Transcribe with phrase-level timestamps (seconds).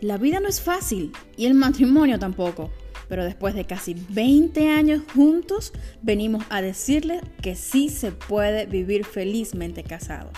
[0.00, 2.70] La vida no es fácil y el matrimonio tampoco.
[3.08, 9.04] Pero después de casi 20 años juntos, venimos a decirles que sí se puede vivir
[9.04, 10.30] felizmente casado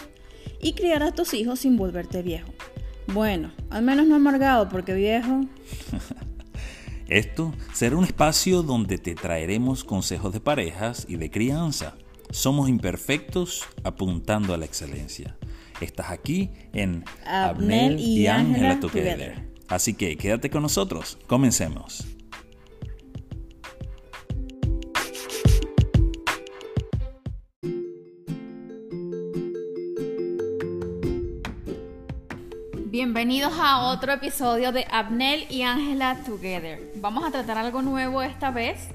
[0.61, 2.49] y criar a tus hijos sin volverte viejo.
[3.09, 5.43] Bueno, al menos no amargado porque viejo.
[7.09, 11.95] Esto será un espacio donde te traeremos consejos de parejas y de crianza.
[12.31, 15.37] Somos imperfectos apuntando a la excelencia.
[15.83, 19.52] Estás aquí en Abnel y Ángela Together.
[19.73, 21.17] Así que quédate con nosotros.
[21.27, 22.07] Comencemos.
[32.85, 36.93] Bienvenidos a otro episodio de Abnel y Ángela Together.
[36.97, 38.89] Vamos a tratar algo nuevo esta vez,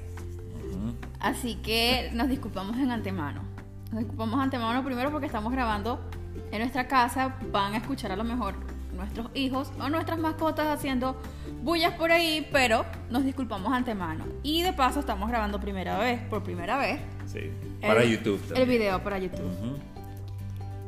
[1.18, 3.42] así que nos disculpamos en antemano.
[3.90, 6.08] Nos disculpamos en antemano primero porque estamos grabando
[6.52, 7.36] en nuestra casa.
[7.50, 11.16] Van a escuchar a lo mejor nuestros hijos o nuestras mascotas haciendo
[11.62, 14.24] bullas por ahí, pero nos disculpamos antemano.
[14.42, 17.00] Y de paso estamos grabando primera vez, por primera vez.
[17.26, 18.40] Sí, para YouTube.
[18.54, 19.50] El video para YouTube.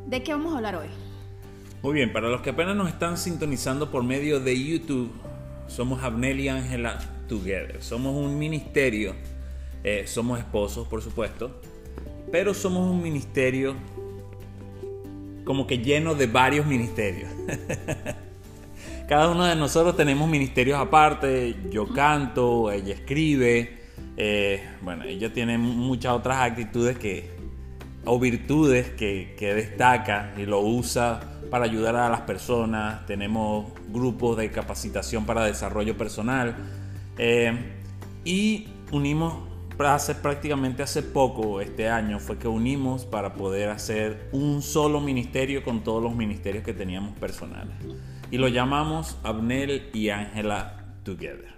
[0.07, 0.89] ¿De qué vamos a hablar hoy?
[1.83, 5.11] Muy bien, para los que apenas nos están sintonizando por medio de YouTube,
[5.67, 7.83] somos Abnel y Ángela Together.
[7.83, 9.15] Somos un ministerio,
[9.85, 11.61] eh, somos esposos, por supuesto,
[12.33, 13.77] pero somos un ministerio
[15.45, 17.31] como que lleno de varios ministerios.
[19.09, 21.57] Cada uno de nosotros tenemos ministerios aparte.
[21.71, 23.81] Yo canto, ella escribe.
[24.17, 27.31] Eh, bueno, ella tiene muchas otras actitudes que,
[28.05, 34.37] o virtudes que, que destaca y lo usa para ayudar a las personas, tenemos grupos
[34.37, 36.57] de capacitación para desarrollo personal
[37.19, 37.53] eh,
[38.25, 39.50] y unimos
[39.87, 45.63] hace prácticamente hace poco, este año, fue que unimos para poder hacer un solo ministerio
[45.63, 47.75] con todos los ministerios que teníamos personales.
[48.31, 51.55] Y lo llamamos Abnel y Ángela Together.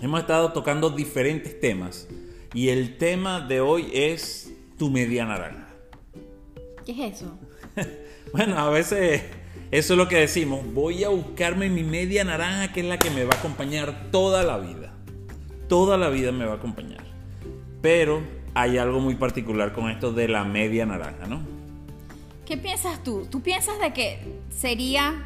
[0.00, 2.08] Hemos estado tocando diferentes temas
[2.54, 5.68] y el tema de hoy es tu media naranja.
[6.84, 7.38] ¿Qué es eso?
[8.32, 9.22] Bueno, a veces
[9.72, 10.60] eso es lo que decimos.
[10.72, 14.44] Voy a buscarme mi media naranja, que es la que me va a acompañar toda
[14.44, 14.94] la vida.
[15.68, 16.99] Toda la vida me va a acompañar.
[17.80, 18.22] Pero
[18.54, 21.40] hay algo muy particular con esto de la media naranja, ¿no?
[22.44, 23.26] ¿Qué piensas tú?
[23.30, 24.18] ¿Tú piensas de que
[24.50, 25.24] sería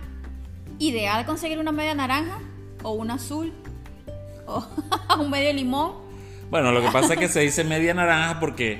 [0.79, 2.39] ideal conseguir una media naranja?
[2.83, 3.53] ¿O un azul?
[4.47, 4.67] ¿O
[5.19, 5.93] un medio limón?
[6.51, 8.79] Bueno, lo que pasa es que se dice media naranja porque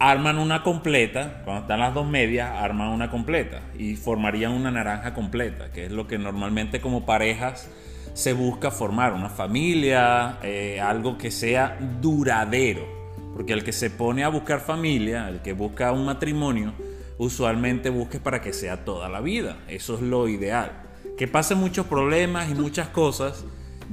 [0.00, 5.14] arman una completa, cuando están las dos medias, arman una completa y formarían una naranja
[5.14, 7.70] completa, que es lo que normalmente como parejas
[8.14, 12.86] se busca formar, una familia, eh, algo que sea duradero,
[13.34, 16.74] porque el que se pone a buscar familia, el que busca un matrimonio,
[17.18, 20.72] usualmente busca para que sea toda la vida, eso es lo ideal.
[21.16, 23.44] Que pasen muchos problemas y muchas cosas,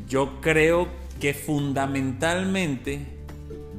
[0.08, 0.88] yo creo
[1.20, 3.20] que fundamentalmente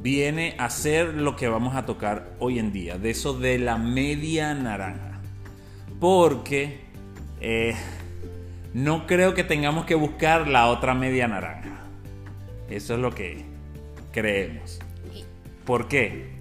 [0.03, 3.77] viene a ser lo que vamos a tocar hoy en día, de eso de la
[3.77, 5.21] media naranja.
[5.99, 6.81] Porque
[7.41, 7.75] eh,
[8.75, 11.81] no creo que tengamos que buscar la otra media naranja.
[12.69, 13.45] Eso es lo que
[14.13, 14.79] creemos.
[15.65, 16.37] ¿Por qué?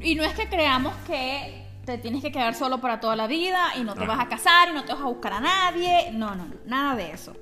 [0.00, 3.76] Y no es que creamos que te tienes que quedar solo para toda la vida
[3.78, 6.10] y no te vas a casar y no te vas a buscar a nadie.
[6.12, 7.34] No, no, no, nada de eso.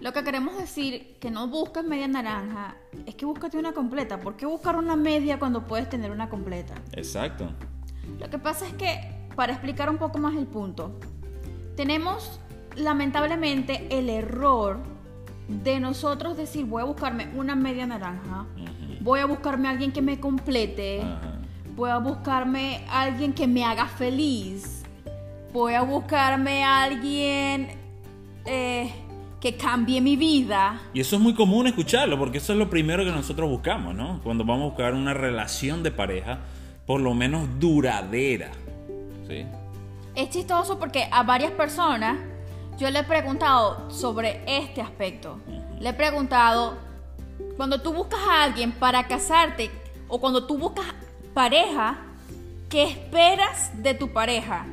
[0.00, 2.76] Lo que queremos decir que no buscas media naranja
[3.06, 4.20] es que búscate una completa.
[4.20, 6.74] ¿Por qué buscar una media cuando puedes tener una completa?
[6.92, 7.50] Exacto.
[8.18, 9.00] Lo que pasa es que,
[9.34, 10.98] para explicar un poco más el punto,
[11.76, 12.40] tenemos
[12.76, 14.78] lamentablemente el error
[15.48, 18.46] de nosotros decir voy a buscarme una media naranja,
[19.00, 21.02] voy a buscarme a alguien que me complete,
[21.76, 24.82] voy a buscarme a alguien que me haga feliz,
[25.52, 27.68] voy a buscarme a alguien
[28.46, 28.90] eh,
[29.40, 30.80] que cambie mi vida.
[30.94, 34.20] Y eso es muy común escucharlo, porque eso es lo primero que nosotros buscamos, ¿no?
[34.22, 36.38] Cuando vamos a buscar una relación de pareja,
[36.86, 38.50] por lo menos duradera.
[39.28, 39.44] ¿sí?
[40.14, 42.16] Es chistoso porque a varias personas
[42.78, 45.38] yo le he preguntado sobre este aspecto.
[45.80, 46.76] Le he preguntado,
[47.56, 49.70] cuando tú buscas a alguien para casarte
[50.08, 50.86] o cuando tú buscas
[51.32, 51.98] pareja,
[52.68, 54.66] ¿qué esperas de tu pareja?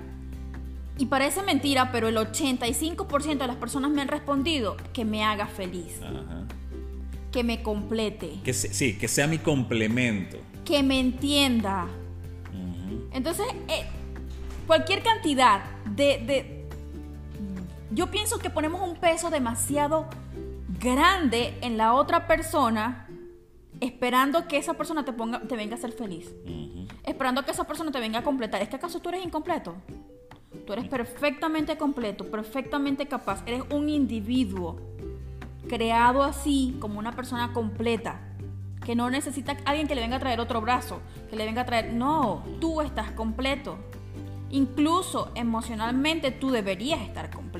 [0.97, 5.47] Y parece mentira, pero el 85% de las personas me han respondido que me haga
[5.47, 5.99] feliz.
[7.31, 8.39] Que me complete.
[8.43, 10.37] Que sí, que sea mi complemento.
[10.65, 11.87] Que me entienda.
[13.13, 13.85] Entonces, eh,
[14.67, 16.60] cualquier cantidad de,
[17.91, 20.07] Yo pienso que ponemos un peso demasiado
[20.79, 23.07] grande en la otra persona
[23.81, 26.33] esperando que esa persona te, ponga, te venga a ser feliz.
[27.03, 28.61] Esperando que esa persona te venga a completar.
[28.61, 29.75] ¿Es que acaso tú eres incompleto?
[30.65, 33.43] Tú eres perfectamente completo, perfectamente capaz.
[33.45, 34.79] Eres un individuo
[35.67, 38.21] creado así como una persona completa.
[38.85, 41.65] Que no necesita alguien que le venga a traer otro brazo, que le venga a
[41.65, 41.93] traer...
[41.93, 43.77] No, tú estás completo.
[44.49, 47.50] Incluso emocionalmente tú deberías estar completo.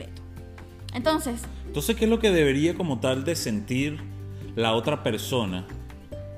[0.94, 1.42] Entonces...
[1.66, 4.00] Entonces, ¿qué es lo que debería como tal de sentir
[4.56, 5.66] la otra persona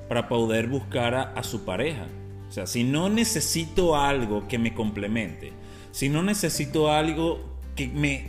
[0.08, 2.06] para poder buscar a, su pareja?
[2.48, 5.52] O sea, si no necesito algo que me complemente,
[5.90, 8.28] si no necesito algo que me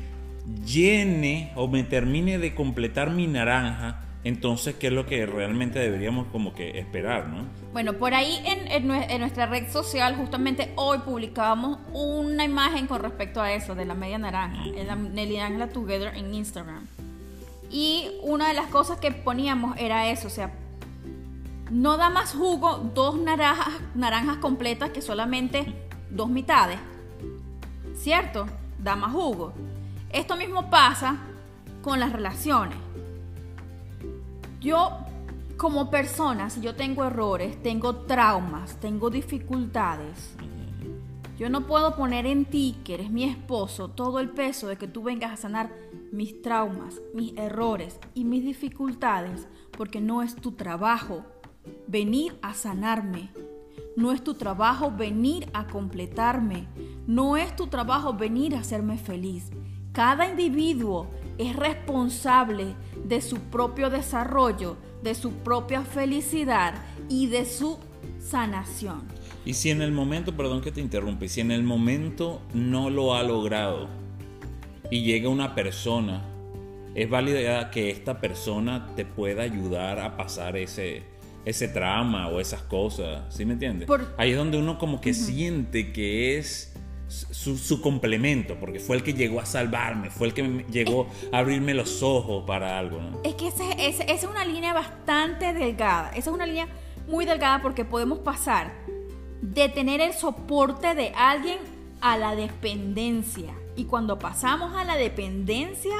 [0.65, 6.25] llene o me termine de completar mi naranja, entonces, ¿qué es lo que realmente deberíamos
[6.31, 7.45] como que esperar, no?
[7.75, 8.87] Bueno, por ahí en,
[9.19, 14.17] nuestra red social, justamente hoy publicábamos una imagen con respecto a eso, de la media
[14.17, 16.87] naranja, en la Nelly Angela Together en Instagram.
[17.69, 20.53] Y una de las cosas que poníamos era eso, o sea,
[21.69, 25.75] no da más jugo dos naranjas, naranjas completas que solamente
[26.09, 26.79] dos mitades.
[27.93, 28.45] ¿Cierto?
[28.79, 29.51] Da más jugo.
[30.11, 31.17] Esto mismo pasa
[31.81, 32.77] con las relaciones.
[34.61, 35.04] Yo,
[35.57, 40.35] como persona, si yo tengo errores, tengo traumas, tengo dificultades,
[41.37, 44.87] yo no puedo poner en ti, que eres mi esposo, todo el peso de que
[44.87, 45.69] tú vengas a sanar
[46.13, 51.25] mis traumas, mis errores y mis dificultades, porque no es tu trabajo
[51.87, 53.31] venir a sanarme.
[53.97, 56.67] No es tu trabajo venir a completarme.
[57.05, 59.51] No es tu trabajo venir a hacerme feliz.
[59.91, 61.07] Cada individuo
[61.37, 62.75] es responsable
[63.07, 66.73] de su propio desarrollo, de su propia felicidad
[67.07, 67.77] y de su
[68.19, 69.03] sanación.
[69.45, 73.13] Y si en el momento, perdón que te interrumpa, si en el momento no lo
[73.13, 73.87] ha logrado
[74.89, 76.23] y llega una persona,
[76.95, 81.03] es válida que esta persona te pueda ayudar a pasar ese,
[81.45, 83.87] ese trama o esas cosas, ¿sí me entiendes?
[84.17, 86.74] Ahí es donde uno como que siente que es
[87.07, 91.73] su, complemento, porque fue el que llegó a salvarme, fue el que llegó a abrirme
[91.73, 92.99] los ojos para algo.
[93.23, 96.67] Es que esa es una línea bastante delgada, esa es una línea
[97.07, 98.73] muy delgada porque podemos pasar
[99.41, 101.59] de tener el soporte de alguien
[102.01, 103.53] a la dependencia.
[103.75, 105.95] Y cuando pasamos a la dependencia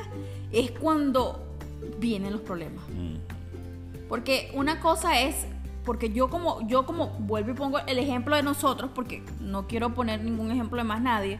[0.52, 1.58] es cuando
[2.00, 2.84] vienen los problemas.
[2.90, 3.16] Mm.
[4.08, 5.46] Porque una cosa es
[5.86, 9.94] porque yo como, yo como, vuelvo y pongo el ejemplo de nosotros, porque no quiero
[9.94, 11.40] poner ningún ejemplo de más nadie,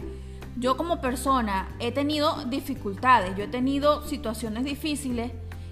[0.58, 5.32] yo como persona he tenido dificultades, yo he tenido situaciones difíciles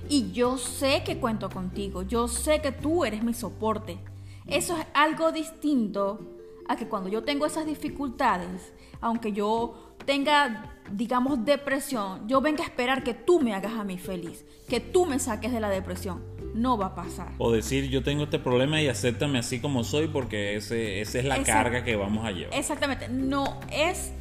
[0.10, 4.00] y yo sé que cuento contigo, yo sé que tú eres mi soporte.
[4.48, 6.20] Eso es algo distinto
[6.68, 12.68] a que cuando yo tengo esas dificultades, aunque yo tenga, digamos, depresión, yo venga a
[12.68, 16.33] esperar que tú me hagas a mí feliz, que tú me saques de la depresión
[16.54, 17.32] no va a pasar.
[17.38, 21.26] O decir, yo tengo este problema y acéptame así como soy porque ese, esa es
[21.26, 22.58] la carga que vamos a llevar.
[22.58, 24.12] Exactamente, no es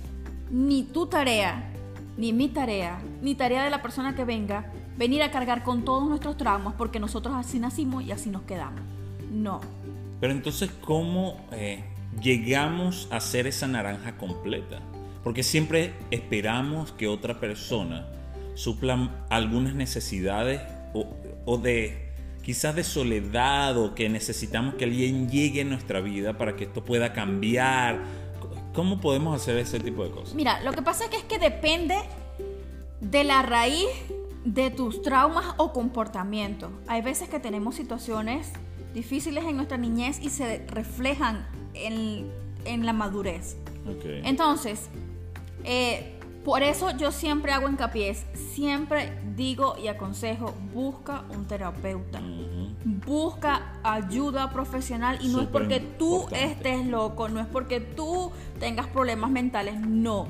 [0.51, 1.71] ni tu tarea,
[2.17, 6.09] ni mi tarea, ni tarea de la persona que venga, venir a cargar con todos
[6.09, 8.81] nuestros traumas porque nosotros así nacimos y así nos quedamos.
[9.31, 9.61] No.
[10.21, 11.85] Pero entonces, ¿cómo eh,
[12.21, 14.81] llegamos a ser esa naranja completa?
[15.25, 18.07] Porque siempre esperamos que otra persona
[18.55, 20.61] supla algunas necesidades
[20.93, 22.02] o, o de
[22.43, 26.85] quizás de soledad o que necesitamos que alguien llegue a nuestra vida para que esto
[26.85, 28.01] pueda cambiar.
[28.75, 30.35] ¿Cómo podemos hacer ese tipo de cosas?
[30.35, 31.97] Mira, lo que pasa es que es que depende
[33.01, 33.89] de la raíz
[34.45, 36.71] de tus traumas o comportamientos.
[36.89, 38.51] Hay veces que tenemos situaciones
[38.95, 42.31] difíciles en nuestra niñez y se reflejan en,
[42.85, 43.57] la madurez.
[44.25, 44.89] Entonces,
[45.65, 52.21] eh, por eso yo siempre hago hincapié, siempre digo y aconsejo, busca un terapeuta.
[52.85, 58.89] Busca ayuda profesional y no es porque tú estés loco, no es porque tú tengas
[58.89, 60.27] problemas mentales, no.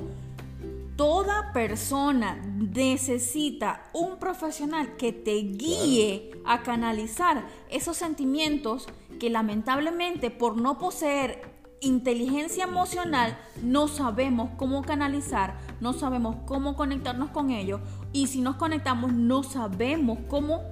[0.97, 8.87] Toda persona necesita un profesional que te guíe a canalizar esos sentimientos
[9.19, 11.52] que lamentablemente por no poseer
[11.83, 17.81] inteligencia emocional no sabemos cómo canalizar, no sabemos cómo conectarnos con ellos
[18.12, 20.62] y si nos conectamos no sabemos cómo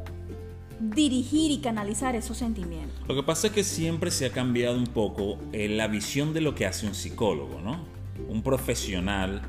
[0.81, 3.07] dirigir y canalizar esos sentimientos.
[3.07, 6.41] Lo que pasa es que siempre se ha cambiado un poco eh, la visión de
[6.41, 7.85] lo que hace un psicólogo, ¿no?
[8.29, 9.43] Un profesional.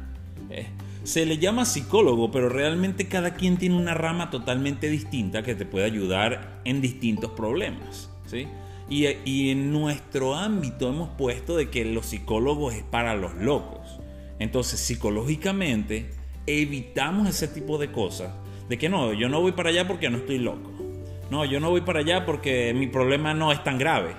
[0.50, 0.68] Eh,
[1.04, 5.66] se le llama psicólogo, pero realmente cada quien tiene una rama totalmente distinta que te
[5.66, 8.48] puede ayudar en distintos problemas, ¿sí?
[8.92, 14.02] Y, en nuestro ámbito hemos puesto de que los psicólogos es para los locos.
[14.38, 16.10] Entonces, psicológicamente,
[16.46, 18.34] evitamos ese tipo de cosas.
[18.68, 20.70] De que no, yo no voy para allá porque no estoy loco.
[21.30, 24.14] No, yo no voy para allá porque mi problema no es tan grave.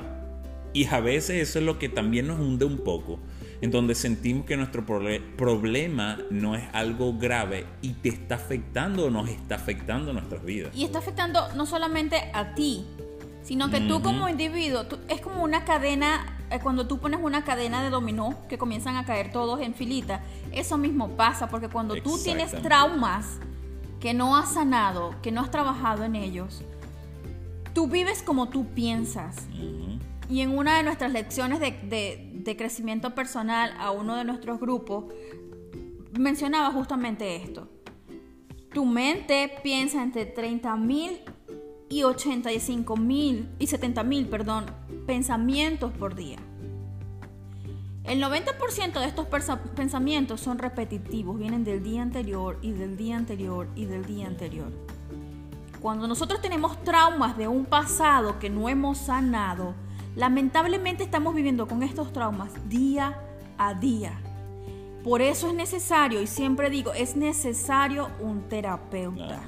[0.73, 3.21] Y a veces eso es lo que también nos hunde un poco.
[3.61, 9.11] en donde sentimos que nuestro problema no es algo grave y te está afectando o
[9.11, 10.75] nos está afectando nuestras vidas.
[10.75, 12.85] Y está afectando no solamente a ti,
[13.43, 17.83] sino que tú como individuo, es como una cadena, eh, cuando tú pones una cadena
[17.83, 20.23] de dominó que comienzan a caer todos en filita,
[20.53, 23.39] eso mismo pasa, porque cuando tú tienes traumas
[24.01, 26.63] que no has sanado, que no has trabajado en ellos,
[27.75, 29.37] tú vives como tú piensas.
[30.29, 35.05] Y en una de nuestras lecciones de, crecimiento personal a uno de nuestros grupos,
[36.19, 37.69] mencionaba justamente esto.
[38.73, 41.21] Tu mente piensa entre 30 mil
[41.99, 44.67] y 85 mil y 70 mil, perdón,
[45.07, 46.39] pensamientos por día.
[48.05, 49.27] El 90% de estos
[49.75, 54.73] pensamientos son repetitivos, vienen del día anterior y del día anterior y del día anterior.
[55.81, 59.75] Cuando nosotros tenemos traumas de un pasado que no hemos sanado,
[60.17, 63.19] Lamentablemente estamos viviendo con estos traumas día
[63.57, 64.13] a día.
[65.03, 69.43] Por eso es necesario, y siempre digo, es necesario un terapeuta.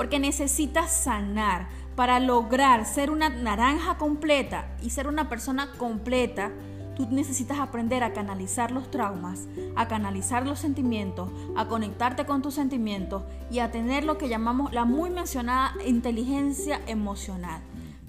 [0.00, 6.52] Porque necesitas sanar para lograr ser una naranja completa y ser una persona completa.
[6.96, 12.54] Tú necesitas aprender a canalizar los traumas, a canalizar los sentimientos, a conectarte con tus
[12.54, 17.60] sentimientos y a tener lo que llamamos la muy mencionada inteligencia emocional.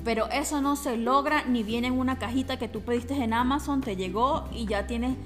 [0.06, 3.82] Pero eso no se logra ni viene en una cajita que tú pediste en Amazon,
[3.82, 5.18] te llegó y ya tienes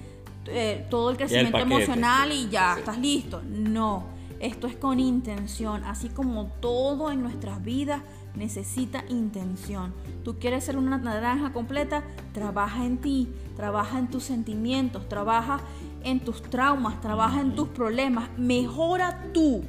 [0.47, 3.43] eh, todo el crecimiento emocional y ya estás listo.
[3.47, 8.01] No, esto es con intención, así como todo en nuestras vidas
[8.35, 9.93] necesita intención.
[10.23, 15.61] Tú quieres ser una naranja completa, trabaja en ti, trabaja en tus sentimientos, trabaja
[16.03, 19.63] en tus traumas, trabaja en tus problemas, mejora tú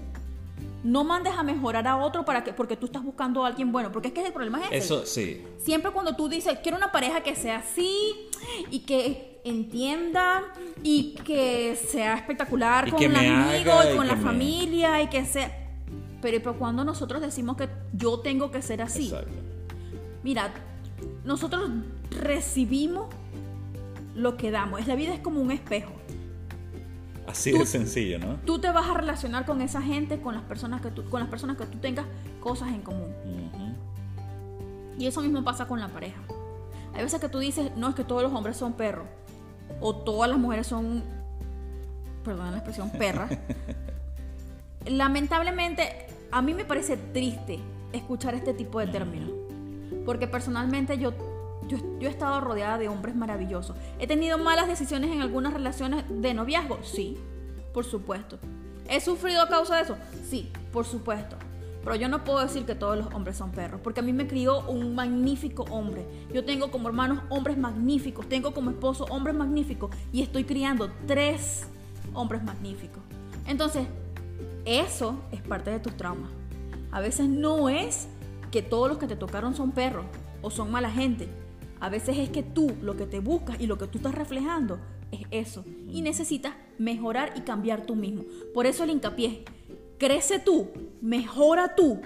[0.87, 3.91] no mandes a mejorar a otro para que, porque tú estás buscando a alguien bueno,
[3.91, 4.77] porque es que el problema es ese.
[4.77, 5.43] Eso sí.
[5.59, 8.13] Siempre cuando tú dices, quiero una pareja que sea así
[8.71, 10.43] y que entienda
[10.83, 15.62] y que sea espectacular con el amigo y con la familia y que sea...
[16.21, 19.31] Pero, pero cuando nosotros decimos que yo tengo que ser así, Exacto.
[20.23, 20.53] mira,
[21.25, 21.71] nosotros
[22.11, 23.07] recibimos
[24.15, 24.87] lo que damos.
[24.87, 25.93] La vida es como un espejo.
[27.26, 28.37] Así de sencillo, ¿no?
[28.45, 31.29] Tú te vas a relacionar con esa gente, con las personas que tú, con las
[31.29, 32.07] personas que tú tengas
[32.41, 33.12] cosas en común.
[34.99, 36.21] Y eso mismo pasa con la pareja.
[36.95, 39.07] Hay veces que tú dices, no, es que todos los hombres son perros.
[39.80, 41.02] O todas las mujeres son,
[42.25, 43.30] perdón la expresión, perras.
[44.87, 47.59] Lamentablemente, a mí me parece triste
[47.92, 49.30] escuchar este tipo de términos.
[50.04, 51.12] Porque personalmente yo
[51.68, 53.76] yo, he estado rodeada de hombres maravillosos.
[53.99, 56.78] ¿He tenido malas decisiones en algunas relaciones de noviazgo?
[56.83, 57.18] Sí,
[57.73, 58.38] por supuesto.
[58.88, 59.97] ¿He sufrido a causa de eso?
[60.28, 61.37] Sí, por supuesto.
[61.87, 64.26] Pero yo no puedo decir que todos los hombres son perros, porque a mí me
[64.26, 66.05] crió un magnífico hombre.
[66.35, 71.69] Yo tengo como hermanos hombres magníficos, tengo como esposo hombres magníficos y estoy criando tres
[72.12, 73.00] hombres magníficos.
[73.47, 73.87] Entonces,
[74.64, 76.28] eso es parte de tus traumas.
[76.90, 78.09] A veces no es
[78.50, 80.07] que todos los que te tocaron son perros
[80.43, 81.28] o son mala gente.
[81.78, 84.81] A veces es que tú lo que te buscas y lo que tú estás reflejando
[85.12, 85.64] es eso.
[85.88, 88.25] Y necesitas mejorar y cambiar tú mismo.
[88.52, 89.45] Por eso el hincapié
[89.99, 92.00] crece tú, mejora tú.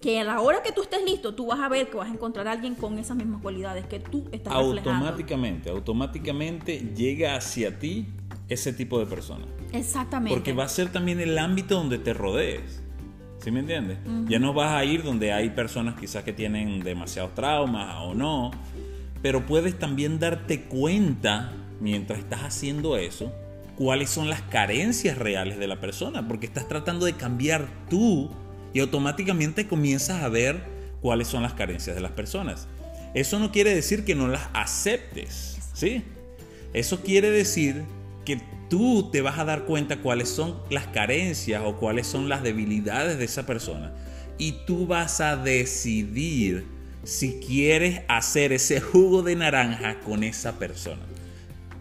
[0.00, 2.12] Que a la hora que tú estés listo, tú vas a ver que vas a
[2.12, 8.06] encontrar a alguien con esas mismas cualidades que tú estás Automáticamente, automáticamente llega hacia ti
[8.48, 9.44] ese tipo de persona.
[9.72, 10.34] Exactamente.
[10.34, 12.80] Porque va a ser también el ámbito donde te rodees.
[13.38, 13.98] ¿Sí me entiendes?
[14.28, 18.50] Ya no vas a ir donde hay personas quizás que tienen demasiados traumas o no,
[19.22, 23.32] pero puedes también darte cuenta mientras estás haciendo eso
[23.78, 28.28] cuáles son las carencias reales de la persona, porque estás tratando de cambiar tú
[28.74, 30.64] y automáticamente comienzas a ver
[31.00, 32.66] cuáles son las carencias de las personas.
[33.14, 36.02] Eso no quiere decir que no las aceptes, ¿sí?
[36.72, 37.84] Eso quiere decir
[38.24, 42.42] que tú te vas a dar cuenta cuáles son las carencias o cuáles son las
[42.42, 43.92] debilidades de esa persona.
[44.38, 46.66] Y tú vas a decidir
[47.04, 51.07] si quieres hacer ese jugo de naranja con esa persona.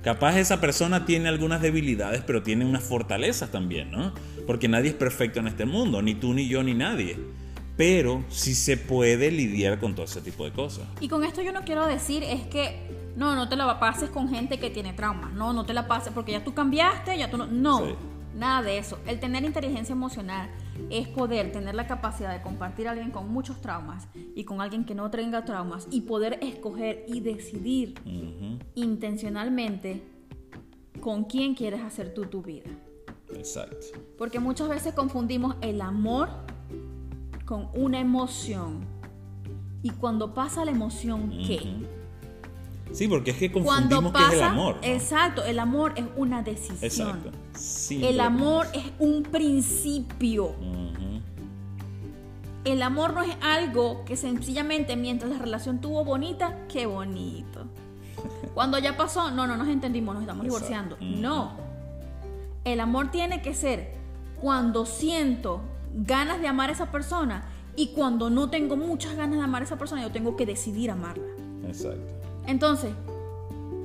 [0.07, 4.13] Capaz esa persona tiene algunas debilidades, pero tiene unas fortalezas también, ¿no?
[4.45, 7.17] Porque nadie es perfecto en este mundo, ni tú, ni yo, ni nadie.
[7.75, 10.85] Pero sí se puede lidiar con todo ese tipo de cosas.
[11.01, 12.79] Y con esto yo no quiero decir es que
[13.17, 15.33] no, no te la pases con gente que tiene traumas.
[15.33, 17.47] No, no te la pases porque ya tú cambiaste, ya tú no.
[17.47, 17.97] No,
[18.33, 18.97] nada de eso.
[19.07, 20.49] El tener inteligencia emocional
[20.89, 24.85] es poder tener la capacidad de compartir a alguien con muchos traumas y con alguien
[24.85, 27.95] que no tenga traumas y poder escoger y decidir
[28.75, 30.03] intencionalmente
[31.01, 32.69] con quién quieres hacer tú tu vida.
[33.33, 33.77] Exacto.
[34.17, 36.29] Porque muchas veces confundimos el amor
[37.45, 38.85] con una emoción.
[39.83, 41.87] Y cuando pasa la emoción, ¿qué?
[42.93, 44.75] Sí, porque es que Cuando confundimos pasa, que es el amor.
[44.75, 44.83] ¿no?
[44.83, 46.77] exacto, el amor es una decisión.
[46.81, 47.31] Exacto.
[47.53, 50.55] Sí, El amor es un principio.
[52.63, 57.65] El amor no es algo que sencillamente mientras la relación tuvo bonita, qué bonito.
[58.53, 60.97] Cuando ya pasó, no, no nos entendimos, nos estamos Exacto.
[60.97, 61.21] divorciando.
[61.21, 61.51] No.
[62.65, 63.95] El amor tiene que ser
[64.41, 65.61] cuando siento
[65.93, 67.45] ganas de amar a esa persona
[67.77, 70.91] y cuando no tengo muchas ganas de amar a esa persona, yo tengo que decidir
[70.91, 71.23] amarla.
[71.65, 72.16] Exacto.
[72.47, 72.93] Entonces,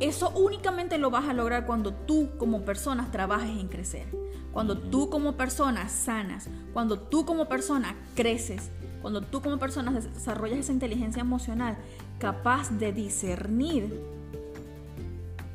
[0.00, 4.06] eso únicamente lo vas a lograr cuando tú como persona trabajes en crecer.
[4.52, 10.12] Cuando tú como persona sanas, cuando tú como persona creces, cuando tú como persona des-
[10.14, 11.76] desarrollas esa inteligencia emocional
[12.18, 14.00] capaz de discernir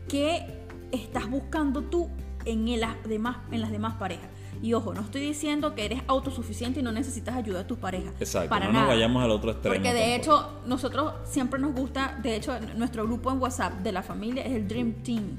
[0.08, 2.10] qué estás buscando tú
[2.48, 4.30] en, las demás, en las demás parejas.
[4.62, 8.14] Y ojo, no estoy diciendo que eres autosuficiente y no necesitas ayuda de tus parejas.
[8.20, 8.50] Exacto.
[8.50, 8.86] Para no nada.
[8.86, 9.76] nos vayamos al otro extremo.
[9.76, 10.40] Porque de tampoco.
[10.40, 14.54] hecho, nosotros siempre nos gusta, de hecho, nuestro grupo en WhatsApp de la familia es
[14.54, 15.38] el Dream Team,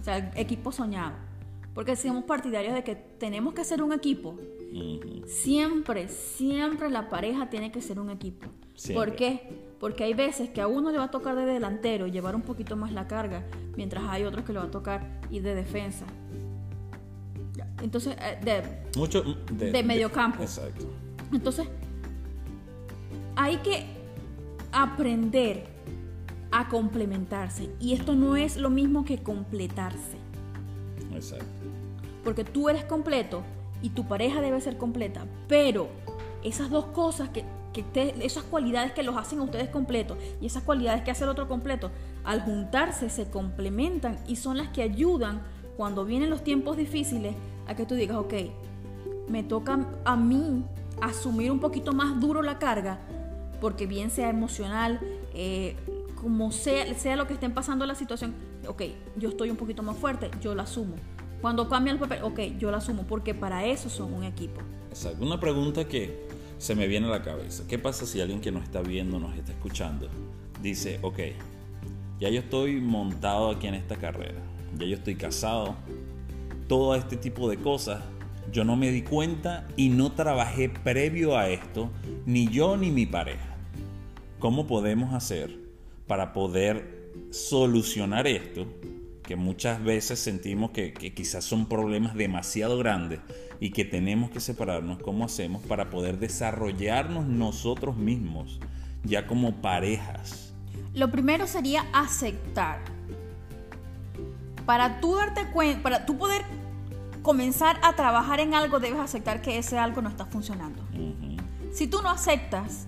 [0.00, 1.12] o sea, el equipo soñado.
[1.74, 4.36] Porque somos partidarios de que tenemos que ser un equipo.
[5.26, 8.48] Siempre, siempre la pareja tiene que ser un equipo.
[8.74, 9.06] Siempre.
[9.06, 9.68] ¿Por qué?
[9.78, 12.76] Porque hay veces que a uno le va a tocar de delantero llevar un poquito
[12.76, 13.44] más la carga,
[13.76, 16.06] mientras hay otros que le va a tocar ir de defensa.
[17.82, 20.42] Entonces, eh, de, Mucho De mediocampo.
[20.42, 20.86] Exacto.
[21.32, 21.66] entonces,
[23.36, 23.86] hay que
[24.72, 25.64] aprender
[26.50, 27.70] a complementarse.
[27.80, 30.16] Y esto no es lo mismo que completarse.
[31.14, 31.44] Exacto.
[32.24, 33.42] Porque tú eres completo
[33.82, 35.26] y tu pareja debe ser completa.
[35.46, 35.88] Pero
[36.42, 40.46] esas dos cosas, que, que te- esas cualidades que los hacen a ustedes completos y
[40.46, 41.90] esas cualidades que hace el otro completo,
[42.24, 45.42] al juntarse se complementan y son las que ayudan
[45.76, 47.34] cuando vienen los tiempos difíciles
[47.68, 48.34] a que tú digas, ok,
[49.28, 50.64] me toca a mí
[51.00, 52.98] asumir un poquito más duro la carga,
[53.60, 55.00] porque bien sea emocional,
[55.34, 55.76] eh,
[56.14, 58.34] como sea, sea lo que estén pasando la situación,
[58.66, 58.82] ok,
[59.16, 60.96] yo estoy un poquito más fuerte, yo la asumo.
[61.40, 64.60] Cuando cambia el papel, ok, yo la asumo, porque para eso son un equipo.
[64.90, 65.24] Exacto.
[65.24, 66.26] Una pregunta que
[66.58, 67.64] se me viene a la cabeza.
[67.68, 70.08] ¿Qué pasa si alguien que nos está viendo, nos está escuchando,
[70.60, 71.18] dice, ok,
[72.18, 74.40] ya yo estoy montado aquí en esta carrera,
[74.76, 75.76] ya yo estoy casado,
[76.68, 78.02] todo este tipo de cosas,
[78.52, 81.90] yo no me di cuenta y no trabajé previo a esto,
[82.26, 83.56] ni yo ni mi pareja.
[84.38, 85.58] ¿Cómo podemos hacer
[86.06, 88.66] para poder solucionar esto?
[89.22, 93.20] Que muchas veces sentimos que, que quizás son problemas demasiado grandes
[93.60, 95.00] y que tenemos que separarnos.
[95.02, 98.60] ¿Cómo hacemos para poder desarrollarnos nosotros mismos
[99.04, 100.54] ya como parejas?
[100.94, 102.80] Lo primero sería aceptar.
[104.64, 106.42] Para tú darte cuenta, para tú poder
[107.28, 110.82] comenzar a trabajar en algo, debes aceptar que ese algo no está funcionando.
[111.74, 112.86] Si tú no aceptas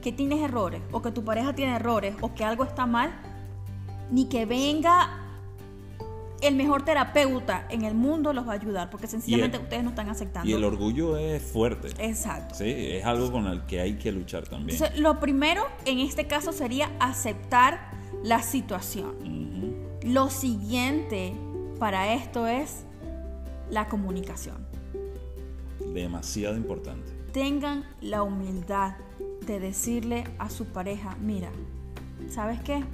[0.00, 3.10] que tienes errores o que tu pareja tiene errores o que algo está mal,
[4.12, 5.18] ni que venga
[6.40, 9.90] el mejor terapeuta en el mundo los va a ayudar porque sencillamente el- ustedes no
[9.90, 10.48] están aceptando.
[10.48, 11.88] Y el orgullo es fuerte.
[11.98, 12.54] Exacto.
[12.54, 14.76] Sí, es algo con el que hay que luchar también.
[14.76, 17.90] Entonces, lo primero en este caso sería aceptar
[18.22, 19.16] la situación.
[20.04, 21.32] Lo siguiente
[21.80, 22.84] para esto es
[23.72, 24.66] la comunicación.
[25.94, 27.10] Demasiado importante.
[27.32, 28.96] Tengan la humildad
[29.46, 31.50] de decirle a su pareja, mira,
[32.28, 32.84] ¿sabes qué?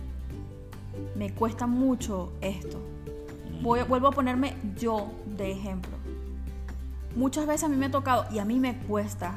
[1.17, 2.81] Me cuesta mucho esto.
[3.61, 5.91] Voy, vuelvo a ponerme yo de ejemplo.
[7.17, 9.37] Muchas veces a mí me ha tocado y a mí me cuesta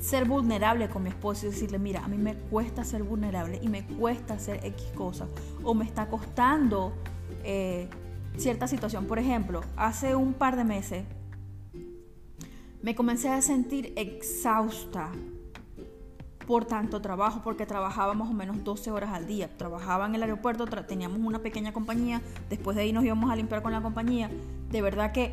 [0.00, 3.68] ser vulnerable con mi esposo y decirle, mira, a mí me cuesta ser vulnerable y
[3.68, 5.28] me cuesta hacer X cosas
[5.62, 6.92] o me está costando
[7.44, 7.88] eh,
[8.36, 9.06] cierta situación.
[9.06, 11.04] Por ejemplo, hace un par de meses
[12.82, 15.10] me comencé a sentir exhausta
[16.50, 19.56] por tanto trabajo, porque trabajaba más o menos 12 horas al día.
[19.56, 23.62] Trabajaba en el aeropuerto, teníamos una pequeña compañía, después de ahí nos íbamos a limpiar
[23.62, 24.28] con la compañía.
[24.68, 25.32] De verdad que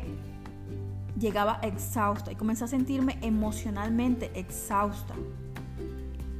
[1.18, 5.16] llegaba exhausta y comencé a sentirme emocionalmente exhausta.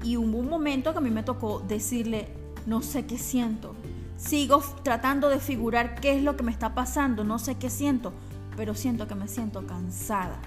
[0.04, 2.28] Y hubo un momento que a mí me tocó decirle,
[2.64, 3.74] no sé qué siento.
[4.18, 8.12] Sigo tratando de figurar qué es lo que me está pasando, no sé qué siento,
[8.56, 10.40] pero siento que me siento cansada.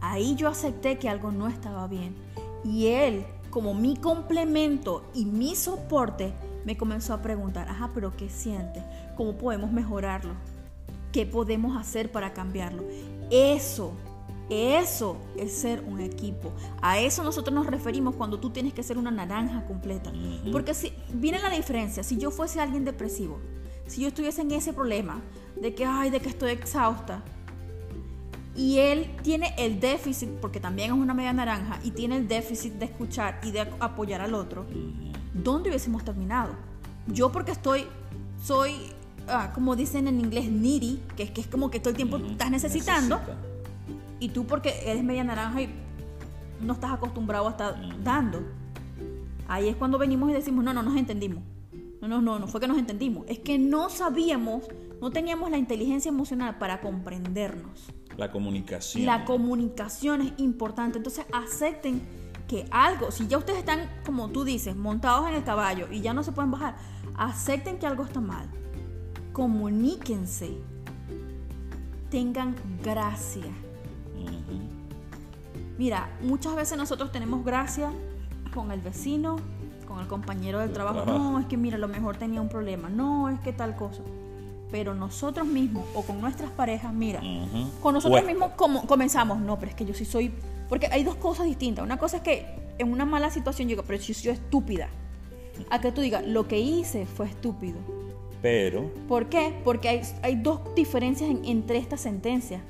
[0.00, 2.16] Ahí yo acepté que algo no estaba bien.
[2.64, 6.34] Y él, como mi complemento y mi soporte,
[6.64, 8.82] me comenzó a preguntar, ajá, pero ¿qué sientes?
[9.16, 10.34] ¿Cómo podemos mejorarlo?
[11.12, 12.82] ¿Qué podemos hacer para cambiarlo?
[13.30, 13.92] Eso,
[14.50, 16.52] eso es ser un equipo.
[16.82, 20.12] A eso nosotros nos referimos cuando tú tienes que ser una naranja completa.
[20.52, 23.38] Porque si viene la diferencia, si yo fuese alguien depresivo,
[23.86, 25.20] si yo estuviese en ese problema
[25.60, 27.22] de que, ay, de que estoy exhausta,
[28.56, 32.74] y él tiene el déficit, porque también es una media naranja, y tiene el déficit
[32.74, 34.66] de escuchar y de apoyar al otro,
[35.32, 36.70] ¿dónde hubiésemos terminado?
[37.06, 37.86] yo porque estoy,
[38.42, 38.74] soy,
[39.28, 42.16] ah, como dicen en inglés, needy, que es que es como que todo el tiempo
[42.18, 43.38] estás necesitando, necesita.
[44.20, 45.70] Y tú porque eres media naranja y
[46.60, 48.04] no estás acostumbrado a estar Mm.
[48.04, 48.42] dando.
[49.48, 51.42] Ahí es cuando venimos y decimos, no, no nos entendimos.
[52.00, 53.24] No, no, no, no fue que nos entendimos.
[53.28, 54.64] Es que no sabíamos,
[55.00, 57.88] no teníamos la inteligencia emocional para comprendernos.
[58.16, 59.06] La comunicación.
[59.06, 60.98] La comunicación es importante.
[60.98, 62.00] Entonces acepten
[62.46, 66.12] que algo, si ya ustedes están, como tú dices, montados en el caballo y ya
[66.14, 66.76] no se pueden bajar,
[67.16, 68.48] acepten que algo está mal.
[69.32, 70.58] Comuníquense.
[72.10, 73.52] Tengan gracia.
[75.78, 77.90] Mira, muchas veces nosotros tenemos gracia
[78.54, 79.36] con el vecino,
[79.88, 81.04] con el compañero del trabajo.
[81.06, 82.88] No, es que mira, a lo mejor tenía un problema.
[82.88, 84.02] No, es que tal cosa.
[84.70, 87.20] Pero nosotros mismos o con nuestras parejas, mira,
[87.82, 88.30] con nosotros Cuesta.
[88.30, 89.38] mismos como comenzamos.
[89.40, 90.32] No, pero es que yo sí soy.
[90.68, 91.84] Porque hay dos cosas distintas.
[91.84, 92.46] Una cosa es que
[92.78, 94.88] en una mala situación yo digo, pero si soy estúpida.
[95.70, 97.78] A que tú digas, lo que hice fue estúpido.
[98.40, 99.60] Pero, ¿Por qué?
[99.64, 102.62] Porque hay, hay dos diferencias en- entre estas sentencias.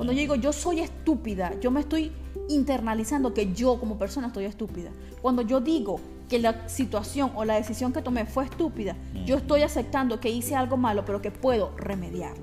[0.00, 2.10] Cuando yo digo yo soy estúpida, yo me estoy
[2.48, 4.88] internalizando que yo como persona estoy estúpida.
[5.20, 9.60] Cuando yo digo que la situación o la decisión que tomé fue estúpida, yo estoy
[9.60, 12.42] aceptando que hice algo malo, pero que puedo remediarlo.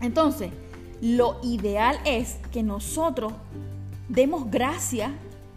[0.00, 0.50] Entonces,
[1.00, 3.32] lo ideal es que nosotros
[4.08, 5.12] demos gracia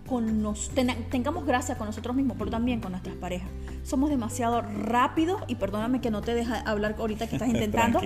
[0.07, 3.49] con nos, ten- tengamos gracia con nosotros mismos, pero también con nuestras parejas.
[3.83, 7.99] Somos demasiado rápidos y perdóname que no te deja hablar ahorita que estás intentando.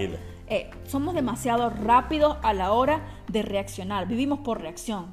[0.47, 4.07] Eh, somos demasiado rápidos a la hora de reaccionar.
[4.07, 5.07] Vivimos por reacción.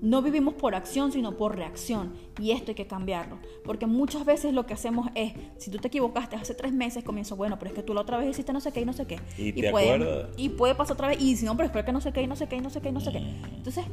[0.00, 2.12] No vivimos por acción, sino por reacción.
[2.38, 3.38] Y esto hay que cambiarlo.
[3.64, 7.36] Porque muchas veces lo que hacemos es, si tú te equivocaste hace tres meses, comienzo,
[7.36, 9.06] bueno, pero es que tú la otra vez hiciste no sé qué y no sé
[9.06, 9.18] qué.
[9.38, 10.28] ¿Y te puede, acuerdas?
[10.36, 11.22] y puede pasar otra vez.
[11.22, 12.68] Y si no, pero espera que no sé qué y no sé qué y no
[12.68, 13.18] sé qué y no sé qué.
[13.18, 13.86] Entonces,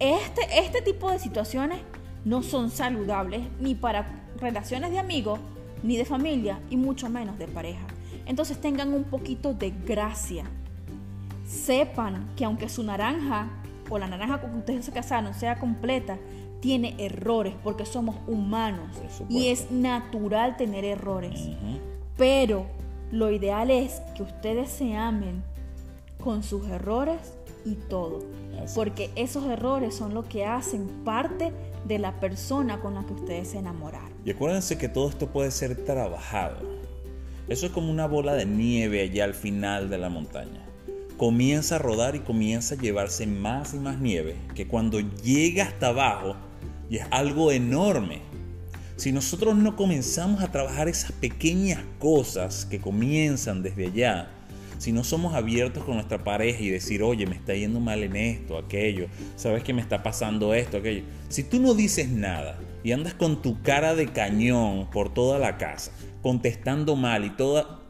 [0.00, 1.78] este, este tipo de situaciones
[2.24, 5.38] no son saludables ni para relaciones de amigos,
[5.82, 7.86] ni de familia, y mucho menos de pareja.
[8.26, 10.44] Entonces tengan un poquito de gracia.
[11.46, 13.48] Sepan que aunque su naranja
[13.90, 16.18] o la naranja con que ustedes se casaron sea completa,
[16.60, 18.88] tiene errores porque somos humanos
[19.28, 21.48] y es natural tener errores.
[22.16, 22.66] Pero
[23.12, 25.42] lo ideal es que ustedes se amen
[26.22, 27.34] con sus errores
[27.66, 28.20] y todo.
[28.62, 31.52] Así Porque esos errores son lo que hacen parte
[31.86, 34.10] de la persona con la que ustedes se enamoraron.
[34.24, 36.73] Y acuérdense que todo esto puede ser trabajado.
[37.46, 40.64] Eso es como una bola de nieve allá al final de la montaña.
[41.18, 45.88] Comienza a rodar y comienza a llevarse más y más nieve, que cuando llega hasta
[45.88, 46.36] abajo
[46.88, 48.22] y es algo enorme.
[48.96, 54.30] Si nosotros no comenzamos a trabajar esas pequeñas cosas que comienzan desde allá,
[54.78, 58.16] si no somos abiertos con nuestra pareja y decir, oye, me está yendo mal en
[58.16, 61.04] esto, aquello, sabes que me está pasando esto, aquello.
[61.28, 65.56] Si tú no dices nada y andas con tu cara de cañón por toda la
[65.56, 65.90] casa,
[66.22, 67.80] contestando mal y toda,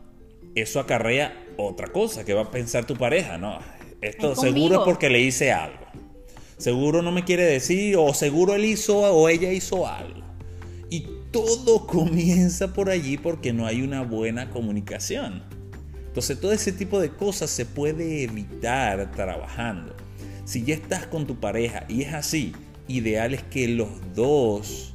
[0.54, 3.58] eso acarrea otra cosa que va a pensar tu pareja, ¿no?
[4.00, 4.84] Esto Es seguro conmigo.
[4.84, 5.84] porque le hice algo.
[6.58, 10.22] Seguro no me quiere decir, o seguro él hizo o ella hizo algo.
[10.90, 15.42] Y todo comienza por allí porque no hay una buena comunicación.
[16.06, 19.96] Entonces todo ese tipo de cosas se puede evitar trabajando.
[20.44, 22.52] Si ya estás con tu pareja y es así,
[22.88, 24.94] ideal es que los dos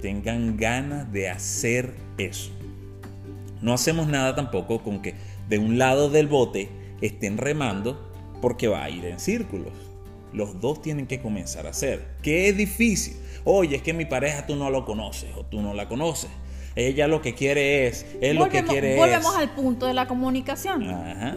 [0.00, 2.50] tengan ganas de hacer eso.
[3.60, 5.14] No hacemos nada tampoco con que
[5.48, 6.68] de un lado del bote
[7.00, 8.08] estén remando
[8.40, 9.72] porque va a ir en círculos.
[10.32, 12.06] Los dos tienen que comenzar a hacer.
[12.22, 13.16] Que es difícil.
[13.44, 16.30] Oye, es que mi pareja tú no lo conoces o tú no la conoces.
[16.76, 19.38] Ella lo que quiere es, él lo que volvemos quiere volvemos es.
[19.38, 20.88] al punto de la comunicación.
[20.88, 21.34] Ajá.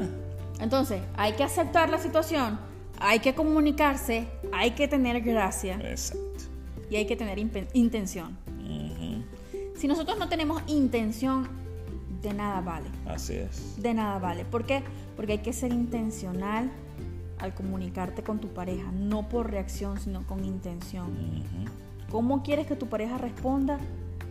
[0.60, 2.60] Entonces, hay que aceptar la situación,
[3.02, 6.46] hay que comunicarse, hay que tener gracia Exacto.
[6.90, 7.40] y hay que tener
[7.74, 8.38] intención.
[9.76, 11.50] Si nosotros no tenemos intención,
[12.22, 12.88] de nada vale.
[13.08, 13.82] Así es.
[13.82, 14.46] De nada vale.
[14.46, 14.84] ¿Por qué?
[15.16, 16.70] Porque hay que ser intencional
[17.40, 21.08] al comunicarte con tu pareja, no por reacción, sino con intención.
[22.12, 23.80] ¿Cómo quieres que tu pareja responda?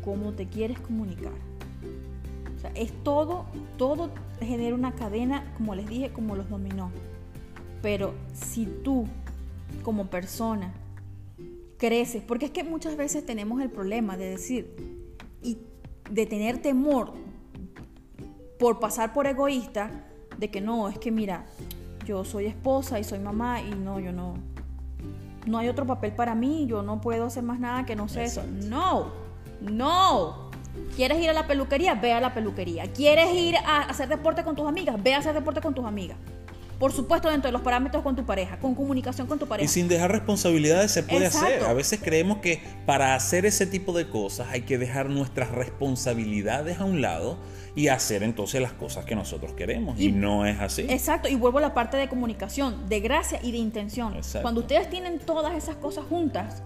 [0.05, 1.33] ¿Cómo te quieres comunicar?
[2.57, 6.93] O sea, es todo, todo genera una cadena, como les dije, como los dominó.
[7.83, 9.07] Pero si tú,
[9.83, 10.73] como persona,
[11.79, 14.75] creces, porque es que muchas veces tenemos el problema de decir
[15.43, 15.59] y
[16.11, 17.13] de tener temor
[18.59, 19.91] por pasar por egoísta,
[20.39, 21.47] de que no, es que mira,
[22.07, 24.35] yo soy esposa y soy mamá y no, yo no,
[25.47, 28.25] no hay otro papel para mí, yo no puedo hacer más nada que no sé
[28.25, 28.43] eso.
[28.65, 29.13] No,
[29.61, 30.51] no.
[30.95, 31.95] ¿Quieres ir a la peluquería?
[31.95, 32.93] Ve a la peluquería.
[32.93, 35.03] ¿Quieres ir a hacer deporte con tus amigas?
[35.03, 36.19] Ve a hacer deporte con tus amigas.
[36.81, 39.67] Por supuesto, dentro de los parámetros con tu pareja, con comunicación con tu pareja.
[39.67, 41.47] Y sin dejar responsabilidades se puede Exacto.
[41.47, 41.65] hacer.
[41.65, 46.81] A veces creemos que para hacer ese tipo de cosas hay que dejar nuestras responsabilidades
[46.81, 47.39] a un lado
[47.77, 50.01] y hacer entonces las cosas que nosotros queremos.
[50.01, 50.87] Y, Y- no es así.
[50.89, 54.15] Exacto, y vuelvo a la parte de comunicación, de gracia y de intención.
[54.17, 54.41] Exacto.
[54.43, 56.63] Cuando ustedes tienen todas esas cosas juntas,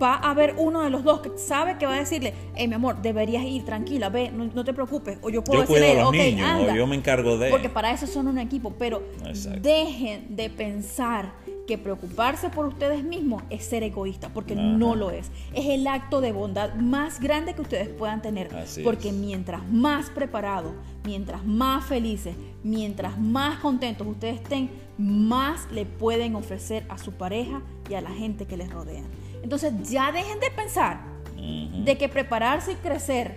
[0.00, 2.74] va a haber uno de los dos que sabe que va a decirle, hey mi
[2.74, 5.18] amor, deberías ir tranquila, ve, no, no te preocupes.
[5.22, 6.74] O yo puedo yo decirle, ok, niños anda.
[6.74, 7.50] yo me encargo de...
[7.50, 9.60] Porque para eso son un equipo, pero Exacto.
[9.60, 11.32] dejen de pensar
[11.66, 14.62] que preocuparse por ustedes mismos es ser egoísta, porque Ajá.
[14.62, 15.30] no lo es.
[15.52, 19.14] Es el acto de bondad más grande que ustedes puedan tener, Así porque es.
[19.14, 20.72] mientras más preparados,
[21.04, 27.62] mientras más felices, mientras más contentos ustedes estén, más le pueden ofrecer a su pareja
[27.90, 29.02] y a la gente que les rodea.
[29.46, 30.98] Entonces ya dejen de pensar
[31.36, 33.36] de que prepararse y crecer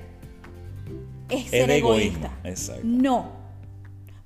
[1.29, 2.31] es, Es ser egoísta.
[2.43, 2.81] exacto.
[2.83, 3.31] No.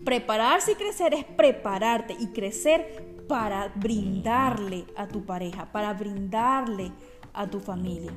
[0.06, 6.94] Prepararse y crecer es prepararte y crecer para brindarle a tu pareja, para brindarle
[7.34, 8.14] a tu familia.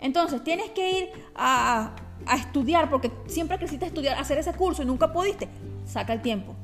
[0.00, 4.86] Entonces tienes que ir a, a estudiar porque siempre quisiste estudiar, hacer ese curso y
[4.86, 5.48] nunca pudiste.
[5.86, 6.54] Saca el tiempo.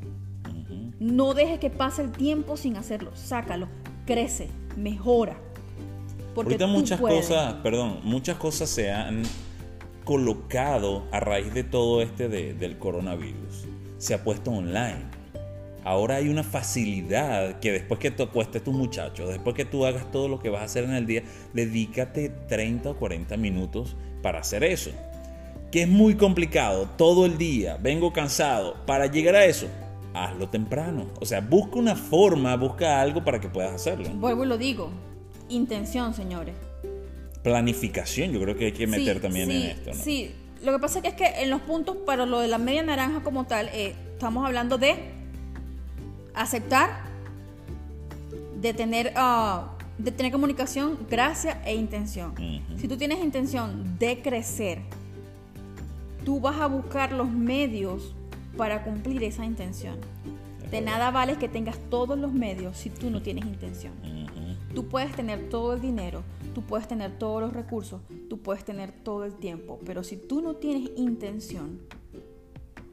[1.00, 3.10] No dejes que pase el tiempo sin hacerlo.
[3.16, 3.66] Sácalo.
[4.06, 4.50] Crece.
[4.76, 5.36] Mejora.
[6.34, 7.26] Porque Ahorita muchas puedes.
[7.26, 9.22] cosas, perdón, muchas cosas se han
[10.04, 13.64] colocado a raíz de todo este de- del coronavirus.
[13.98, 15.14] Se ha puesto online.
[15.84, 20.10] Ahora hay una facilidad que después que tú acuestes tus muchachos, después que tú hagas
[20.10, 24.40] todo lo que vas a hacer en el día, dedícate 30 o 40 minutos para
[24.40, 24.90] hacer eso.
[25.70, 28.76] Que es muy complicado, todo el día, vengo cansado.
[28.86, 29.66] Para llegar a eso,
[30.14, 31.06] hazlo temprano.
[31.20, 34.08] O sea, busca una forma, busca algo para que puedas hacerlo.
[34.14, 34.88] Vuelvo y lo digo.
[35.48, 36.54] Intención, señores.
[37.42, 40.02] planificación, yo creo que hay que meter Sí, también sí, en esto, ¿no?
[40.02, 42.58] Sí, lo que pasa es que, es que en los puntos para lo de la
[42.58, 44.96] media naranja como tal, eh, estamos hablando de
[46.34, 47.02] aceptar,
[48.60, 52.34] de tener, ah, de tener comunicación, gracia e intención.
[52.78, 54.80] Si tú tienes intención de crecer,
[56.24, 58.14] tú vas a buscar los medios
[58.56, 59.96] para cumplir esa intención.
[60.70, 63.92] De nada vale que tengas todos los medios si tú no tienes intención.
[64.74, 66.22] Tú puedes tener todo el dinero,
[66.54, 70.40] tú puedes tener todos los recursos, tú puedes tener todo el tiempo, pero si tú
[70.40, 71.80] no tienes intención,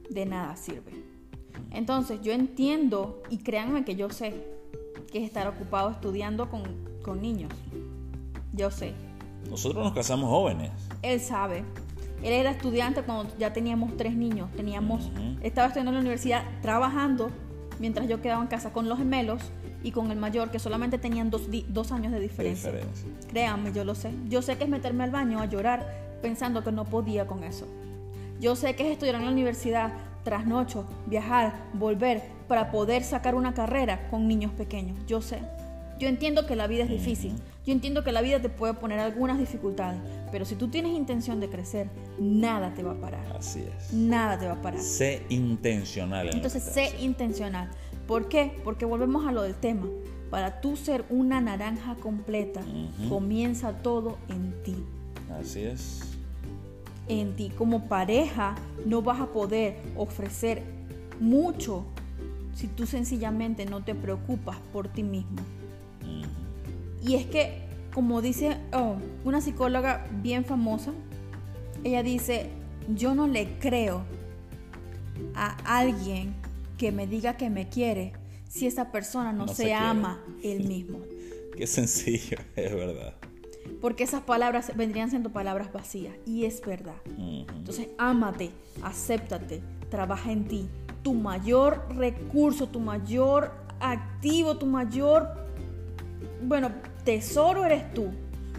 [0.09, 0.91] de nada sirve.
[1.71, 4.45] Entonces yo entiendo y créanme que yo sé
[5.11, 6.63] que es estar ocupado estudiando con,
[7.01, 7.51] con niños.
[8.53, 8.93] Yo sé.
[9.49, 10.71] Nosotros nos casamos jóvenes.
[11.01, 11.63] Él sabe.
[12.21, 14.51] Él era estudiante cuando ya teníamos tres niños.
[14.51, 15.09] Teníamos,
[15.41, 17.31] estaba estudiando en la universidad, trabajando,
[17.79, 19.41] mientras yo quedaba en casa con los gemelos
[19.83, 22.71] y con el mayor, que solamente tenían dos, dos años de diferencia.
[22.71, 23.07] diferencia.
[23.29, 24.11] Créanme, yo lo sé.
[24.29, 25.85] Yo sé que es meterme al baño a llorar
[26.21, 27.67] pensando que no podía con eso.
[28.39, 33.53] Yo sé que es estudiar en la universidad, trasnocho, viajar, volver para poder sacar una
[33.53, 34.97] carrera con niños pequeños.
[35.07, 35.39] Yo sé.
[35.99, 37.35] Yo entiendo que la vida es difícil.
[37.63, 39.99] Yo entiendo que la vida te puede poner algunas dificultades.
[40.31, 41.89] Pero si tú tienes intención de crecer,
[42.19, 43.37] nada te va a parar.
[43.37, 43.93] Así es.
[43.93, 44.81] Nada te va a parar.
[44.81, 47.69] Sé intencional en Entonces, sé intencional.
[48.07, 48.59] ¿Por qué?
[48.63, 49.87] Porque volvemos a lo del tema.
[50.29, 52.61] Para tú ser una naranja completa,
[53.09, 54.75] comienza todo en ti.
[55.39, 56.17] Así es.
[57.07, 60.63] En ti como pareja no vas a poder ofrecer
[61.19, 61.83] mucho
[62.55, 65.41] si tú sencillamente no te preocupas por ti mismo.
[67.03, 70.91] Y es que, como dice oh, una psicóloga bien famosa,
[71.83, 72.49] ella dice,
[72.95, 74.03] yo no le creo
[75.35, 76.35] a alguien
[76.81, 78.11] que me diga que me quiere
[78.49, 81.01] si esa persona no, No se, ama él mismo.
[81.55, 83.13] Qué sencillo, es verdad.
[83.79, 86.15] Porque esas palabras vendrían siendo palabras vacías.
[86.25, 86.95] Y es verdad.
[87.19, 88.49] Entonces, ámate,
[88.81, 90.69] acéptate, trabaja en ti.
[91.03, 95.29] Tu mayor recurso, tu mayor activo, tu mayor,
[96.41, 96.71] bueno,
[97.03, 98.09] tesoro eres tú.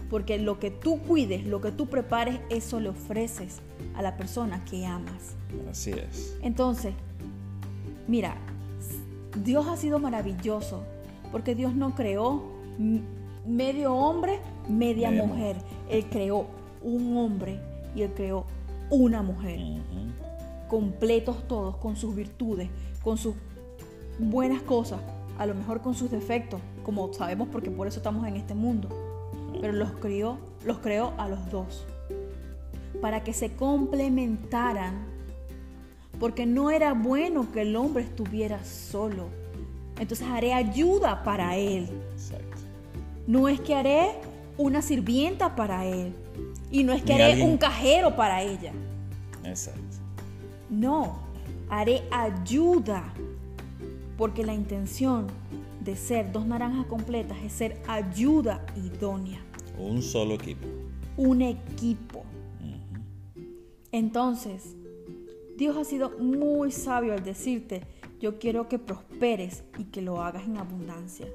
[0.09, 3.57] Porque lo que tú cuides, lo que tú prepares, eso le ofreces
[3.95, 5.35] a la persona que amas.
[5.69, 6.37] Así es.
[6.41, 6.93] Entonces,
[8.07, 8.35] mira,
[9.43, 10.83] Dios ha sido maravilloso
[11.31, 12.43] porque Dios no creó
[13.45, 15.57] medio hombre, media Media mujer.
[15.89, 16.47] Él creó
[16.81, 17.59] un hombre
[17.95, 18.45] y él creó
[18.89, 19.59] una mujer.
[20.67, 22.69] Completos todos, con sus virtudes,
[23.03, 23.35] con sus
[24.19, 24.99] buenas cosas,
[25.37, 28.89] a lo mejor con sus defectos, como sabemos porque por eso estamos en este mundo.
[29.59, 31.85] Pero los crió, los creó a los dos
[33.03, 35.05] para que se complementaran
[36.23, 39.27] porque no era bueno que el hombre estuviera solo.
[39.99, 41.89] Entonces haré ayuda para él.
[42.13, 42.59] Exacto.
[43.27, 44.11] No es que haré
[44.57, 46.13] una sirvienta para él.
[46.71, 48.71] Y no es que Ni haré alguien- un cajero para ella.
[49.43, 49.81] Exacto.
[50.69, 51.17] No,
[51.69, 53.03] haré ayuda
[54.17, 55.27] Porque la intención
[55.81, 59.41] de ser dos naranjas completas es ser ayuda idónea.
[59.77, 60.65] Un solo equipo.
[61.17, 62.23] Un equipo.
[63.91, 64.77] Entonces,
[65.57, 67.81] Dios ha sido muy sabio al decirte,
[68.19, 71.27] yo quiero que prosperes y que lo hagas en abundancia.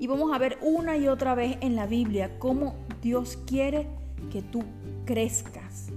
[0.00, 3.86] Y vamos a ver una y otra vez en la Biblia cómo Dios quiere
[4.32, 4.64] que tú
[5.04, 5.88] crezcas,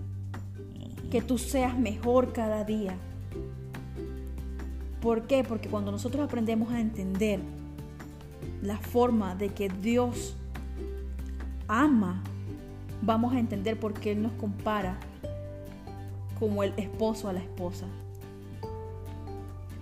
[1.10, 2.96] que tú seas mejor cada día.
[5.02, 5.44] ¿Por qué?
[5.44, 7.40] Porque cuando nosotros aprendemos a entender
[8.62, 10.36] la forma de que Dios
[11.68, 12.24] ama,
[13.02, 15.00] vamos a entender por qué Él nos compara
[16.40, 17.86] como el esposo a la esposa.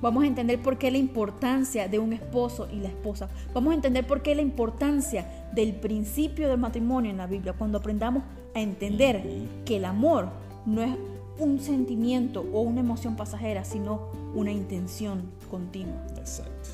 [0.02, 3.30] Vamos a entender por qué la importancia de un esposo y la esposa.
[3.54, 7.54] Vamos a entender por qué la importancia del principio del matrimonio en la Biblia.
[7.54, 9.24] Cuando aprendamos a entender
[9.66, 10.30] que el amor
[10.66, 10.96] no es
[11.40, 16.06] un sentimiento o una emoción pasajera, sino una intención continua.
[16.18, 16.70] Exacto.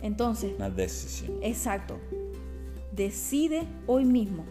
[0.00, 1.32] Entonces, una decisión.
[1.42, 1.98] Exacto.
[2.92, 4.44] Decide hoy mismo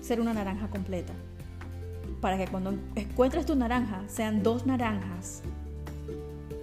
[0.00, 1.12] ser una naranja completa.
[2.24, 5.42] Para que cuando encuentres tu naranja sean dos naranjas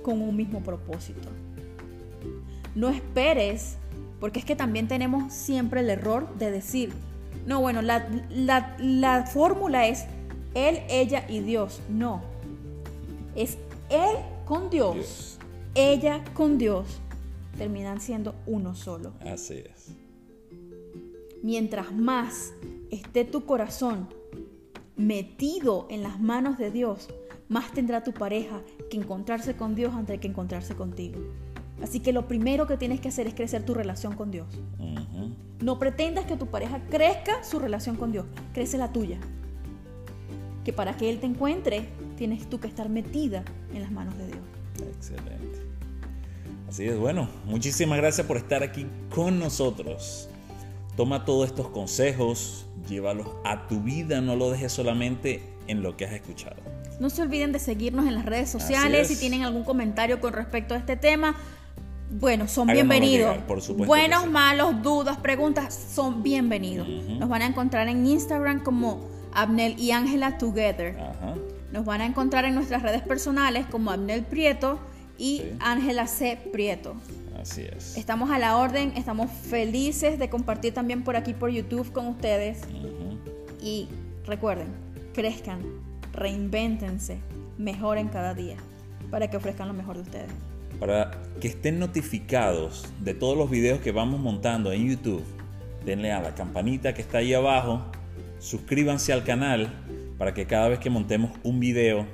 [0.02, 1.30] con un mismo propósito.
[2.74, 3.78] No esperes,
[4.19, 6.91] porque es que también tenemos siempre el error de decir,
[7.45, 8.10] no, bueno, la,
[8.80, 10.06] la fórmula es
[10.56, 11.84] él, ella y Dios.
[11.89, 12.24] No.
[13.36, 13.60] Es
[13.91, 15.38] él con Dios,
[15.76, 16.88] ella con Dios.
[17.60, 19.13] Terminan siendo uno solo.
[19.32, 19.89] Así es.
[21.43, 22.52] Mientras más
[22.89, 24.21] esté tu corazón
[25.02, 27.10] metido en las manos de Dios,
[27.50, 31.20] más tendrá tu pareja que encontrarse con Dios antes que encontrarse contigo.
[31.82, 34.48] Así que lo primero que tienes que hacer es crecer tu relación con Dios.
[35.60, 39.20] No pretendas que tu pareja crezca su relación con Dios, crece la tuya.
[40.64, 44.28] Que para que Él te encuentre, tienes tú que estar metida en las manos de
[44.28, 44.42] Dios.
[44.96, 45.60] Excelente.
[46.70, 50.30] Así es, bueno, muchísimas gracias por estar aquí con nosotros.
[50.96, 56.06] Toma todos estos consejos, llévalos a tu vida, no lo dejes solamente en lo que
[56.06, 56.58] has escuchado.
[57.00, 59.08] No se olviden de seguirnos en las redes sociales.
[59.08, 61.36] Si tienen algún comentario con respecto a este tema,
[62.12, 63.38] bueno, son bienvenidos.
[63.78, 66.88] Buenos, malos, dudas, preguntas, son bienvenidos.
[66.88, 70.98] Nos van a encontrar en Instagram como Abnel y Ángela Together.
[71.72, 74.80] Nos van a encontrar en nuestras redes personales como Abnel Prieto
[75.22, 76.36] y Ángela C.
[76.52, 76.96] Prieto.
[77.40, 77.96] Así es.
[77.96, 82.62] Estamos a la orden, estamos felices de compartir también por aquí por YouTube con ustedes.
[83.62, 83.88] Y
[84.26, 84.68] recuerden,
[85.14, 85.62] crezcan,
[86.12, 87.20] reinvéntense,
[87.60, 88.58] mejoren cada día
[89.12, 90.32] para que ofrezcan lo mejor de ustedes.
[90.80, 95.24] Para que estén notificados de todos los videos que vamos montando en YouTube,
[95.86, 97.86] denle a la campanita que está ahí abajo,
[98.40, 99.72] suscríbanse al canal
[100.18, 102.08] para que cada vez que montemos un video,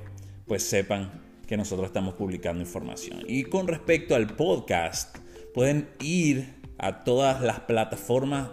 [0.46, 3.24] pues sepan que nosotros estamos publicando información.
[3.28, 5.18] Y con respecto al podcast,
[5.54, 8.50] pueden ir a todas las plataformas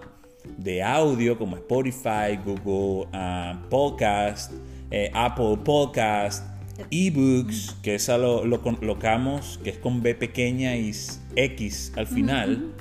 [0.56, 4.52] de audio como Spotify, Google uh, Podcast,
[4.90, 6.44] eh, Apple Podcast,
[6.90, 10.92] eBooks, que esa lo, lo, colocamos, que es con B pequeña y
[11.36, 12.72] X al final,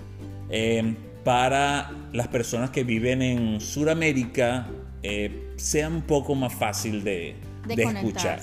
[0.49, 4.67] em, para las personas que viven en Sudamérica,
[5.01, 7.35] eh, sea un poco más fácil de,
[7.67, 8.41] escuchar.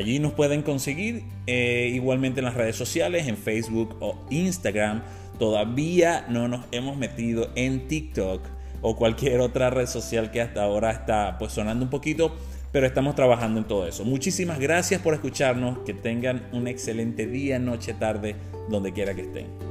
[0.00, 5.02] Allí nos pueden conseguir eh, igualmente en las redes sociales, en Facebook o Instagram.
[5.38, 8.40] Todavía no nos hemos metido en TikTok
[8.80, 12.34] o cualquier otra red social que hasta ahora está pues sonando un poquito,
[12.72, 14.06] pero estamos trabajando en todo eso.
[14.06, 18.36] Muchísimas gracias por escucharnos, que tengan un excelente día, noche, tarde,
[18.70, 19.69] donde quiera que estén.